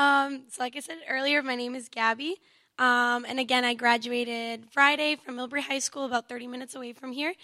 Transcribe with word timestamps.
Um, 0.00 0.44
so, 0.48 0.62
like 0.62 0.76
I 0.76 0.80
said 0.80 0.96
earlier, 1.10 1.42
my 1.42 1.54
name 1.54 1.74
is 1.74 1.90
Gabby. 1.90 2.36
Um, 2.78 3.26
and 3.28 3.38
again, 3.38 3.66
I 3.66 3.74
graduated 3.74 4.64
Friday 4.70 5.16
from 5.16 5.36
Millbury 5.36 5.60
High 5.60 5.78
School, 5.78 6.06
about 6.06 6.26
30 6.26 6.46
minutes 6.46 6.74
away 6.74 6.94
from 6.94 7.12
here. 7.12 7.34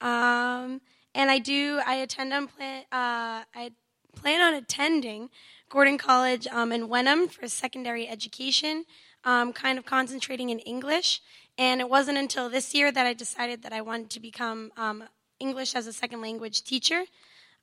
Um, 0.00 0.80
and 1.12 1.28
I 1.28 1.40
do, 1.40 1.80
I 1.84 1.96
attend 1.96 2.32
on 2.32 2.46
plan, 2.46 2.84
uh, 2.92 3.42
I 3.52 3.72
plan 4.14 4.40
on 4.40 4.54
attending 4.54 5.28
Gordon 5.68 5.98
College 5.98 6.46
um, 6.46 6.70
in 6.70 6.88
Wenham 6.88 7.26
for 7.26 7.48
secondary 7.48 8.06
education, 8.06 8.84
um, 9.24 9.52
kind 9.52 9.76
of 9.76 9.84
concentrating 9.84 10.50
in 10.50 10.60
English. 10.60 11.20
And 11.58 11.80
it 11.80 11.90
wasn't 11.90 12.18
until 12.18 12.48
this 12.48 12.72
year 12.74 12.92
that 12.92 13.06
I 13.06 13.12
decided 13.12 13.62
that 13.62 13.72
I 13.72 13.80
wanted 13.80 14.10
to 14.10 14.20
become 14.20 14.70
um, 14.76 15.02
English 15.40 15.74
as 15.74 15.88
a 15.88 15.92
second 15.92 16.20
language 16.20 16.62
teacher. 16.62 17.06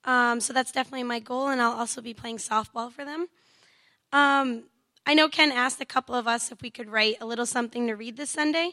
Um, 0.04 0.42
so 0.42 0.52
that's 0.52 0.74
definitely 0.74 1.04
my 1.04 1.20
goal, 1.20 1.48
and 1.48 1.62
I'll 1.62 1.80
also 1.80 2.02
be 2.02 2.14
playing 2.14 2.38
softball 2.38 2.92
for 2.92 3.06
them. 3.06 3.28
Um, 4.12 4.64
I 5.06 5.14
know 5.14 5.30
Ken 5.30 5.52
asked 5.52 5.82
a 5.82 5.86
couple 5.86 6.16
of 6.16 6.28
us 6.28 6.52
if 6.52 6.62
we 6.62 6.70
could 6.70 6.90
write 6.90 7.18
a 7.22 7.26
little 7.26 7.46
something 7.46 7.88
to 7.88 7.94
read 7.94 8.18
this 8.18 8.30
Sunday, 8.30 8.72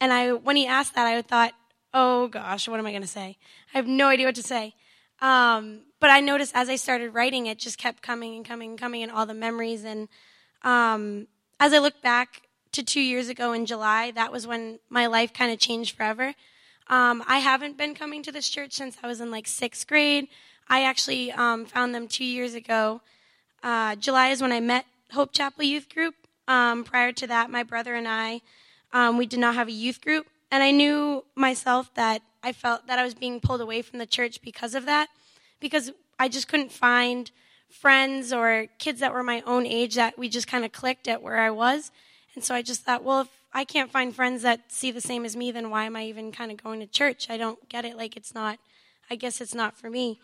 and 0.00 0.12
I, 0.12 0.32
when 0.32 0.56
he 0.56 0.66
asked 0.66 0.94
that, 0.94 1.06
I 1.06 1.22
thought, 1.22 1.52
"Oh 1.92 2.28
gosh, 2.28 2.68
what 2.68 2.80
am 2.80 2.86
I 2.86 2.90
going 2.90 3.02
to 3.02 3.08
say? 3.08 3.36
I 3.74 3.78
have 3.78 3.86
no 3.86 4.08
idea 4.08 4.26
what 4.26 4.34
to 4.36 4.42
say." 4.42 4.74
Um, 5.20 5.82
but 6.00 6.10
I 6.10 6.20
noticed 6.20 6.56
as 6.56 6.68
I 6.68 6.76
started 6.76 7.10
writing, 7.10 7.46
it 7.46 7.58
just 7.58 7.78
kept 7.78 8.02
coming 8.02 8.36
and 8.36 8.44
coming 8.44 8.70
and 8.70 8.78
coming, 8.78 9.02
and 9.02 9.12
all 9.12 9.26
the 9.26 9.34
memories. 9.34 9.84
And 9.84 10.08
um, 10.62 11.26
as 11.58 11.72
I 11.72 11.78
look 11.78 12.00
back 12.02 12.42
to 12.72 12.82
two 12.82 13.00
years 13.00 13.28
ago 13.28 13.52
in 13.52 13.66
July, 13.66 14.10
that 14.12 14.32
was 14.32 14.46
when 14.46 14.78
my 14.88 15.06
life 15.06 15.32
kind 15.32 15.52
of 15.52 15.58
changed 15.58 15.96
forever. 15.96 16.34
Um, 16.86 17.22
I 17.28 17.38
haven't 17.38 17.76
been 17.76 17.94
coming 17.94 18.22
to 18.24 18.32
this 18.32 18.48
church 18.48 18.72
since 18.72 18.96
I 19.02 19.06
was 19.06 19.20
in 19.20 19.30
like 19.30 19.46
sixth 19.46 19.86
grade. 19.86 20.28
I 20.68 20.84
actually 20.84 21.30
um, 21.32 21.64
found 21.64 21.94
them 21.94 22.08
two 22.08 22.24
years 22.24 22.54
ago. 22.54 23.02
Uh, 23.62 23.94
July 23.96 24.28
is 24.28 24.40
when 24.40 24.52
I 24.52 24.60
met 24.60 24.86
Hope 25.12 25.32
Chapel 25.32 25.64
Youth 25.64 25.92
Group. 25.92 26.14
Um, 26.48 26.84
prior 26.84 27.12
to 27.12 27.26
that, 27.26 27.50
my 27.50 27.62
brother 27.62 27.94
and 27.94 28.08
I, 28.08 28.40
um, 28.92 29.16
we 29.16 29.26
did 29.26 29.38
not 29.38 29.54
have 29.54 29.68
a 29.68 29.72
youth 29.72 30.00
group, 30.00 30.26
and 30.50 30.62
I 30.62 30.72
knew 30.72 31.24
myself 31.36 31.94
that 31.94 32.22
I 32.42 32.52
felt 32.52 32.86
that 32.88 32.98
I 32.98 33.04
was 33.04 33.14
being 33.14 33.38
pulled 33.38 33.60
away 33.60 33.82
from 33.82 33.98
the 33.98 34.06
church 34.06 34.42
because 34.42 34.74
of 34.74 34.86
that, 34.86 35.08
because 35.60 35.92
I 36.18 36.28
just 36.28 36.48
couldn't 36.48 36.72
find 36.72 37.30
friends 37.68 38.32
or 38.32 38.66
kids 38.78 38.98
that 39.00 39.12
were 39.12 39.22
my 39.22 39.42
own 39.46 39.64
age 39.64 39.94
that 39.94 40.18
we 40.18 40.28
just 40.28 40.48
kind 40.48 40.64
of 40.64 40.72
clicked 40.72 41.06
at 41.06 41.22
where 41.22 41.38
I 41.38 41.50
was. 41.50 41.92
And 42.34 42.42
so 42.42 42.54
I 42.54 42.62
just 42.62 42.82
thought, 42.82 43.04
well, 43.04 43.20
if 43.20 43.28
I 43.52 43.64
can't 43.64 43.90
find 43.90 44.14
friends 44.14 44.42
that 44.42 44.72
see 44.72 44.90
the 44.90 45.00
same 45.00 45.24
as 45.24 45.36
me, 45.36 45.52
then 45.52 45.70
why 45.70 45.84
am 45.84 45.94
I 45.94 46.04
even 46.06 46.32
kind 46.32 46.50
of 46.50 46.62
going 46.62 46.80
to 46.80 46.86
church? 46.86 47.30
I 47.30 47.36
don't 47.36 47.68
get 47.68 47.84
it. 47.84 47.96
Like, 47.96 48.16
it's 48.16 48.34
not, 48.34 48.58
I 49.08 49.14
guess 49.14 49.40
it's 49.40 49.54
not 49.54 49.76
for 49.76 49.88
me. 49.88 50.18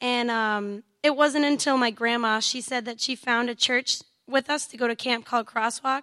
And 0.00 0.30
um, 0.30 0.82
it 1.02 1.16
wasn't 1.16 1.44
until 1.44 1.76
my 1.76 1.90
grandma, 1.90 2.40
she 2.40 2.60
said 2.60 2.84
that 2.84 3.00
she 3.00 3.14
found 3.14 3.50
a 3.50 3.54
church 3.54 4.00
with 4.26 4.50
us 4.50 4.66
to 4.66 4.76
go 4.76 4.88
to 4.88 4.96
camp 4.96 5.24
called 5.24 5.46
Crosswalk. 5.46 6.02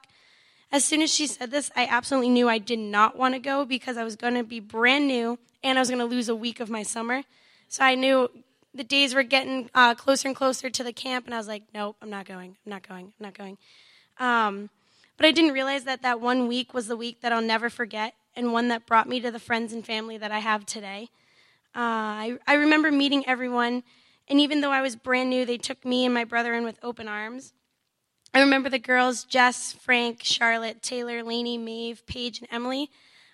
As 0.71 0.85
soon 0.85 1.01
as 1.01 1.13
she 1.13 1.27
said 1.27 1.51
this, 1.51 1.69
I 1.75 1.85
absolutely 1.85 2.29
knew 2.29 2.47
I 2.47 2.57
did 2.57 2.79
not 2.79 3.17
want 3.17 3.33
to 3.33 3.39
go 3.39 3.65
because 3.65 3.97
I 3.97 4.03
was 4.03 4.15
going 4.15 4.35
to 4.35 4.43
be 4.43 4.59
brand 4.59 5.07
new 5.07 5.37
and 5.63 5.77
I 5.77 5.81
was 5.81 5.89
going 5.89 5.99
to 5.99 6.05
lose 6.05 6.29
a 6.29 6.35
week 6.35 6.59
of 6.59 6.69
my 6.69 6.83
summer. 6.83 7.23
So 7.67 7.83
I 7.83 7.95
knew 7.95 8.29
the 8.73 8.83
days 8.83 9.13
were 9.13 9.23
getting 9.23 9.69
uh, 9.75 9.95
closer 9.95 10.27
and 10.27 10.35
closer 10.35 10.69
to 10.69 10.83
the 10.83 10.93
camp, 10.93 11.25
and 11.25 11.33
I 11.33 11.37
was 11.37 11.47
like, 11.47 11.63
nope, 11.73 11.97
I'm 12.01 12.09
not 12.09 12.25
going. 12.25 12.55
I'm 12.65 12.69
not 12.69 12.87
going. 12.87 13.13
I'm 13.19 13.23
not 13.23 13.37
going. 13.37 13.57
Um, 14.19 14.69
but 15.17 15.25
I 15.25 15.31
didn't 15.31 15.51
realize 15.51 15.83
that 15.83 16.01
that 16.03 16.21
one 16.21 16.47
week 16.47 16.73
was 16.73 16.87
the 16.87 16.95
week 16.95 17.21
that 17.21 17.33
I'll 17.33 17.41
never 17.41 17.69
forget 17.69 18.13
and 18.35 18.53
one 18.53 18.69
that 18.69 18.85
brought 18.85 19.09
me 19.09 19.19
to 19.19 19.29
the 19.29 19.39
friends 19.39 19.73
and 19.73 19.85
family 19.85 20.17
that 20.17 20.31
I 20.31 20.39
have 20.39 20.65
today. 20.65 21.09
Uh, 21.75 21.79
I, 21.79 22.37
I 22.47 22.55
remember 22.55 22.91
meeting 22.91 23.27
everyone, 23.27 23.83
and 24.27 24.39
even 24.39 24.61
though 24.61 24.71
I 24.71 24.81
was 24.81 24.95
brand 24.95 25.29
new, 25.29 25.45
they 25.45 25.57
took 25.57 25.85
me 25.85 26.05
and 26.05 26.13
my 26.13 26.25
brother 26.25 26.53
in 26.53 26.63
with 26.63 26.79
open 26.83 27.07
arms. 27.07 27.53
I 28.33 28.41
remember 28.41 28.69
the 28.69 28.79
girls 28.79 29.23
Jess, 29.23 29.73
Frank, 29.73 30.21
Charlotte, 30.23 30.81
Taylor, 30.81 31.23
Lainey, 31.23 31.57
Maeve, 31.57 32.05
Paige, 32.05 32.39
and 32.39 32.47
Emily. 32.51 32.89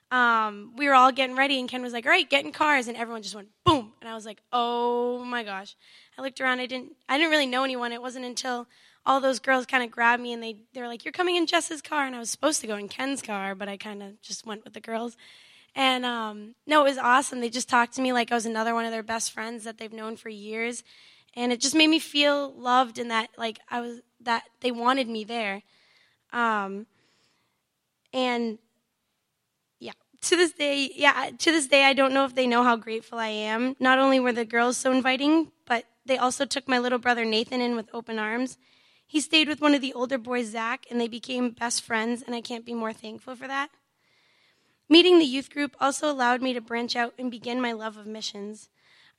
Um, 0.09 0.73
we 0.77 0.87
were 0.87 0.93
all 0.93 1.11
getting 1.11 1.35
ready, 1.35 1.59
and 1.59 1.67
Ken 1.67 1.81
was 1.81 1.93
like, 1.93 2.05
"All 2.05 2.11
right, 2.11 2.29
get 2.29 2.45
in 2.45 2.51
cars," 2.51 2.87
and 2.87 2.95
everyone 2.95 3.21
just 3.21 3.35
went 3.35 3.49
boom, 3.65 3.93
and 3.99 4.09
I 4.09 4.15
was 4.15 4.25
like, 4.25 4.41
"Oh 4.53 5.23
my 5.25 5.43
gosh!" 5.43 5.75
I 6.17 6.21
looked 6.21 6.39
around. 6.39 6.59
I 6.59 6.65
didn't. 6.65 6.93
I 7.09 7.17
didn't 7.17 7.31
really 7.31 7.45
know 7.45 7.63
anyone. 7.63 7.91
It 7.91 8.01
wasn't 8.01 8.25
until 8.25 8.67
all 9.05 9.19
those 9.19 9.39
girls 9.39 9.65
kind 9.65 9.83
of 9.83 9.91
grabbed 9.91 10.21
me 10.21 10.33
and 10.33 10.43
they 10.43 10.57
they 10.73 10.81
were 10.81 10.87
like, 10.87 11.03
"You're 11.03 11.11
coming 11.11 11.35
in 11.35 11.45
Jess's 11.45 11.81
car," 11.81 12.05
and 12.05 12.15
I 12.15 12.19
was 12.19 12.29
supposed 12.29 12.61
to 12.61 12.67
go 12.67 12.75
in 12.77 12.87
Ken's 12.87 13.21
car, 13.21 13.53
but 13.55 13.67
I 13.67 13.77
kind 13.77 14.01
of 14.01 14.21
just 14.21 14.45
went 14.45 14.63
with 14.63 14.73
the 14.73 14.79
girls. 14.79 15.17
And 15.75 16.05
um, 16.05 16.55
no, 16.65 16.81
it 16.81 16.89
was 16.89 16.97
awesome. 16.97 17.39
They 17.39 17.49
just 17.49 17.69
talked 17.69 17.93
to 17.95 18.01
me 18.01 18.11
like 18.11 18.31
I 18.31 18.35
was 18.35 18.45
another 18.45 18.73
one 18.73 18.85
of 18.85 18.91
their 18.91 19.03
best 19.03 19.31
friends 19.31 19.63
that 19.63 19.77
they've 19.77 19.93
known 19.93 20.17
for 20.17 20.29
years, 20.29 20.83
and 21.35 21.51
it 21.51 21.59
just 21.59 21.75
made 21.75 21.87
me 21.87 21.99
feel 21.99 22.51
loved 22.53 22.97
and 22.97 23.11
that 23.11 23.29
like 23.37 23.59
I 23.69 23.81
was 23.81 24.01
that 24.21 24.43
they 24.61 24.71
wanted 24.71 25.07
me 25.07 25.23
there. 25.23 25.61
Um, 26.33 26.87
and 28.11 28.57
yeah, 29.79 29.91
to 30.21 30.35
this 30.35 30.51
day, 30.51 30.89
yeah, 30.95 31.29
to 31.37 31.51
this 31.51 31.67
day, 31.67 31.85
I 31.85 31.93
don't 31.93 32.13
know 32.13 32.25
if 32.25 32.33
they 32.33 32.47
know 32.47 32.63
how 32.63 32.75
grateful 32.75 33.19
I 33.19 33.27
am. 33.27 33.75
Not 33.79 33.99
only 33.99 34.19
were 34.19 34.33
the 34.33 34.45
girls 34.45 34.77
so 34.77 34.91
inviting, 34.91 35.51
but 35.65 35.85
they 36.05 36.17
also 36.17 36.45
took 36.45 36.67
my 36.67 36.79
little 36.79 36.99
brother 36.99 37.25
Nathan 37.25 37.61
in 37.61 37.75
with 37.75 37.89
open 37.93 38.17
arms. 38.17 38.57
He 39.05 39.21
stayed 39.21 39.47
with 39.47 39.61
one 39.61 39.73
of 39.73 39.81
the 39.81 39.93
older 39.93 40.17
boys, 40.17 40.47
Zach, 40.47 40.85
and 40.89 40.99
they 40.99 41.07
became 41.07 41.51
best 41.51 41.81
friends, 41.83 42.21
and 42.21 42.35
I 42.35 42.41
can't 42.41 42.65
be 42.65 42.73
more 42.73 42.93
thankful 42.93 43.35
for 43.35 43.47
that. 43.47 43.69
Meeting 44.89 45.19
the 45.19 45.25
youth 45.25 45.49
group 45.49 45.75
also 45.79 46.09
allowed 46.09 46.41
me 46.41 46.53
to 46.53 46.61
branch 46.61 46.95
out 46.95 47.13
and 47.19 47.29
begin 47.29 47.61
my 47.61 47.71
love 47.71 47.97
of 47.97 48.05
missions. 48.05 48.69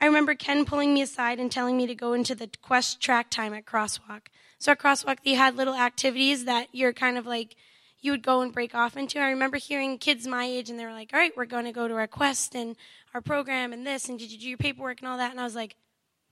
I 0.01 0.07
remember 0.07 0.35
Ken 0.35 0.65
pulling 0.65 0.95
me 0.95 1.03
aside 1.03 1.39
and 1.39 1.51
telling 1.51 1.77
me 1.77 1.87
to 1.87 1.95
go 1.95 2.13
into 2.13 2.35
the 2.35 2.49
Quest 2.63 3.01
track 3.01 3.31
time 3.31 3.53
at 3.53 3.67
Crosswalk. 3.67 4.29
So 4.59 4.73
at 4.73 4.79
Crosswalk, 4.79 5.19
they 5.25 5.35
had 5.35 5.57
little 5.57 5.75
activities 5.75 6.45
that 6.45 6.69
you're 6.73 6.93
kind 6.93 7.19
of 7.19 7.27
like, 7.27 7.57
you 8.01 8.13
would 8.13 8.23
go 8.23 8.41
and 8.41 8.53
break 8.53 8.75
off 8.75 8.97
into. 8.97 9.19
I 9.19 9.31
remember 9.31 9.57
hearing 9.57 9.99
kids 9.99 10.27
my 10.27 10.45
age 10.45 10.71
and 10.71 10.79
they 10.79 10.85
were 10.85 10.93
like, 10.93 11.11
all 11.13 11.19
right, 11.19 11.37
we're 11.37 11.47
going 11.47 11.65
to 11.65 11.73
go 11.73 11.89
to 11.89 11.95
our 11.95 12.07
Quest 12.07 12.55
and 12.55 12.77
our 13.13 13.21
program 13.21 13.73
and 13.73 13.87
this, 13.87 14.09
and 14.09 14.19
did 14.19 14.31
you 14.31 14.39
do 14.39 14.49
your 14.49 14.59
paperwork 14.59 15.01
and 15.01 15.09
all 15.09 15.19
that? 15.19 15.33
And 15.33 15.41
I 15.41 15.45
was 15.45 15.55
like, 15.55 15.77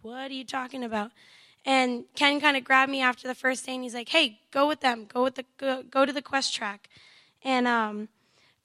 what 0.02 0.30
are 0.30 0.34
you 0.34 0.44
talking 0.44 0.84
about? 0.84 1.10
And 1.66 2.04
Ken 2.14 2.40
kind 2.40 2.56
of 2.56 2.62
grabbed 2.62 2.92
me 2.92 3.02
after 3.02 3.26
the 3.26 3.34
first 3.34 3.66
day, 3.66 3.74
and 3.74 3.82
he's 3.82 3.92
like, 3.92 4.08
"Hey, 4.08 4.38
go 4.52 4.68
with 4.68 4.80
them. 4.80 5.04
Go 5.12 5.24
with 5.24 5.34
the 5.34 5.44
go, 5.58 5.82
go 5.82 6.06
to 6.06 6.12
the 6.12 6.22
Quest 6.22 6.54
track." 6.54 6.88
And 7.42 7.66
um, 7.66 8.08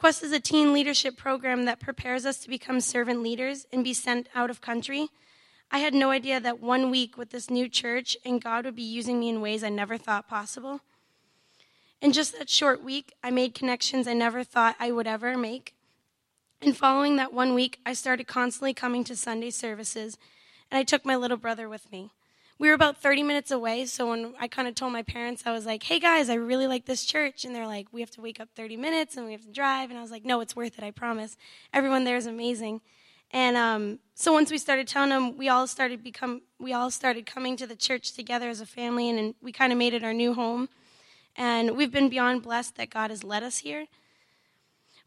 Quest 0.02 0.24
is 0.24 0.32
a 0.32 0.40
teen 0.40 0.74
leadership 0.74 1.16
program 1.16 1.66
that 1.66 1.80
prepares 1.80 2.26
us 2.26 2.40
to 2.40 2.50
become 2.50 2.82
servant 2.82 3.22
leaders 3.22 3.68
and 3.72 3.84
be 3.84 3.94
sent 3.94 4.28
out 4.34 4.50
of 4.50 4.60
country. 4.60 5.10
I 5.70 5.78
had 5.78 5.94
no 5.94 6.10
idea 6.10 6.40
that 6.40 6.60
one 6.60 6.90
week 6.90 7.20
with 7.20 7.30
this 7.30 7.52
new 7.52 7.70
church 7.70 8.18
and 8.26 8.42
God 8.42 8.66
would 8.66 8.76
be 8.76 8.82
using 8.82 9.20
me 9.20 9.30
in 9.30 9.42
ways 9.42 9.64
I 9.64 9.70
never 9.70 10.00
thought 10.00 10.28
possible. 10.28 10.82
In 12.02 12.14
just 12.14 12.36
that 12.40 12.50
short 12.50 12.84
week, 12.84 13.14
I 13.24 13.30
made 13.30 13.54
connections 13.54 14.08
I 14.08 14.14
never 14.14 14.44
thought 14.44 14.76
I 14.80 14.92
would 14.92 15.06
ever 15.06 15.38
make. 15.38 15.76
And 16.64 16.76
following 16.76 17.18
that 17.18 17.32
one 17.32 17.54
week, 17.54 17.78
I 17.86 17.94
started 17.94 18.26
constantly 18.26 18.74
coming 18.74 19.04
to 19.04 19.16
Sunday 19.16 19.52
services, 19.52 20.18
and 20.72 20.80
I 20.80 20.84
took 20.84 21.06
my 21.06 21.16
little 21.16 21.38
brother 21.38 21.70
with 21.70 21.92
me 21.92 22.10
we 22.62 22.68
were 22.68 22.76
about 22.76 23.02
30 23.02 23.24
minutes 23.24 23.50
away. 23.50 23.88
So 23.88 24.12
when 24.12 24.36
I 24.40 24.48
kind 24.48 24.68
of 24.68 24.76
told 24.76 24.94
my 24.94 25.02
parents, 25.02 25.48
I 25.48 25.52
was 25.52 25.66
like, 25.66 25.82
hey 25.82 26.00
guys, 26.00 26.30
I 26.30 26.36
really 26.36 26.68
like 26.68 26.86
this 26.86 27.06
church. 27.06 27.44
And 27.44 27.56
they're 27.56 27.66
like, 27.66 27.88
we 27.92 28.02
have 28.02 28.12
to 28.12 28.22
wake 28.22 28.40
up 28.40 28.50
30 28.56 28.78
minutes 28.78 29.18
and 29.18 29.26
we 29.26 29.32
have 29.32 29.42
to 29.42 29.52
drive. 29.52 29.90
And 29.90 29.98
I 29.98 30.04
was 30.04 30.12
like, 30.12 30.24
no, 30.24 30.42
it's 30.42 30.56
worth 30.56 30.78
it, 30.78 30.84
I 30.84 30.92
promise. 30.92 31.38
Everyone 31.74 32.04
there 32.04 32.18
is 32.18 32.28
amazing. 32.28 32.82
And 33.32 33.58
um, 33.58 33.98
so 34.14 34.32
once 34.32 34.52
we 34.52 34.60
started 34.60 34.88
telling 34.88 35.10
them, 35.10 35.38
we 35.38 35.50
all 35.50 35.66
started 35.66 36.04
become, 36.04 36.44
we 36.60 36.72
all 36.72 36.92
started 36.92 37.26
coming 37.26 37.58
to 37.58 37.66
the 37.66 37.76
church 37.76 38.14
together 38.14 38.48
as 38.48 38.62
a 38.62 38.68
family, 38.68 39.10
and, 39.10 39.18
and 39.18 39.36
we 39.42 39.52
kind 39.52 39.72
of 39.72 39.80
made 39.80 39.96
it 39.96 40.04
our 40.04 40.14
new 40.14 40.36
home. 40.36 40.70
And 41.36 41.76
we've 41.76 41.92
been 41.92 42.10
beyond 42.10 42.44
blessed 42.44 42.76
that 42.76 42.92
God 42.92 43.10
has 43.10 43.24
led 43.24 43.42
us 43.42 43.60
here. 43.60 43.88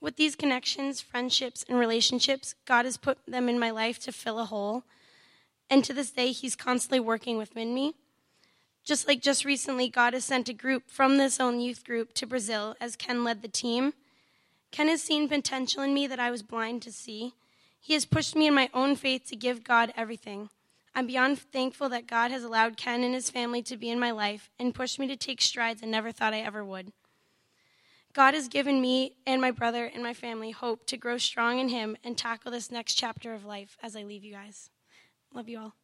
With 0.00 0.16
these 0.16 0.34
connections, 0.34 1.00
friendships, 1.00 1.64
and 1.68 1.78
relationships, 1.78 2.56
God 2.64 2.84
has 2.84 2.96
put 2.96 3.18
them 3.28 3.48
in 3.48 3.60
my 3.60 3.70
life 3.70 4.00
to 4.00 4.10
fill 4.10 4.40
a 4.40 4.44
hole 4.44 4.82
and 5.70 5.84
to 5.84 5.92
this 5.92 6.10
day, 6.10 6.32
He's 6.32 6.56
constantly 6.56 7.00
working 7.00 7.36
within 7.38 7.74
me. 7.74 7.94
Just 8.84 9.08
like 9.08 9.22
just 9.22 9.44
recently, 9.44 9.88
God 9.88 10.12
has 10.12 10.24
sent 10.24 10.48
a 10.48 10.52
group 10.52 10.90
from 10.90 11.16
this 11.16 11.40
own 11.40 11.60
youth 11.60 11.84
group 11.84 12.12
to 12.14 12.26
Brazil 12.26 12.76
as 12.80 12.96
Ken 12.96 13.24
led 13.24 13.40
the 13.40 13.48
team. 13.48 13.94
Ken 14.70 14.88
has 14.88 15.02
seen 15.02 15.28
potential 15.28 15.82
in 15.82 15.94
me 15.94 16.06
that 16.06 16.20
I 16.20 16.30
was 16.30 16.42
blind 16.42 16.82
to 16.82 16.92
see. 16.92 17.32
He 17.80 17.94
has 17.94 18.04
pushed 18.04 18.36
me 18.36 18.46
in 18.46 18.54
my 18.54 18.68
own 18.74 18.96
faith 18.96 19.24
to 19.28 19.36
give 19.36 19.64
God 19.64 19.92
everything. 19.96 20.50
I'm 20.94 21.06
beyond 21.06 21.38
thankful 21.38 21.88
that 21.88 22.06
God 22.06 22.30
has 22.30 22.44
allowed 22.44 22.76
Ken 22.76 23.02
and 23.02 23.14
his 23.14 23.30
family 23.30 23.62
to 23.62 23.76
be 23.76 23.90
in 23.90 23.98
my 23.98 24.10
life 24.10 24.50
and 24.58 24.74
pushed 24.74 24.98
me 24.98 25.06
to 25.08 25.16
take 25.16 25.40
strides 25.40 25.82
I 25.82 25.86
never 25.86 26.12
thought 26.12 26.34
I 26.34 26.40
ever 26.40 26.64
would. 26.64 26.92
God 28.12 28.34
has 28.34 28.46
given 28.46 28.80
me 28.80 29.16
and 29.26 29.40
my 29.40 29.50
brother 29.50 29.86
and 29.86 30.02
my 30.02 30.14
family 30.14 30.52
hope 30.52 30.86
to 30.86 30.96
grow 30.96 31.18
strong 31.18 31.58
in 31.58 31.68
Him 31.68 31.96
and 32.04 32.16
tackle 32.16 32.52
this 32.52 32.70
next 32.70 32.94
chapter 32.94 33.34
of 33.34 33.44
life 33.44 33.76
as 33.82 33.96
I 33.96 34.04
leave 34.04 34.22
you 34.22 34.32
guys. 34.32 34.70
Love 35.34 35.48
you 35.50 35.58
all. 35.60 35.83